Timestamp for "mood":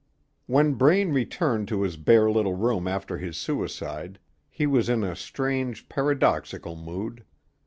6.75-7.23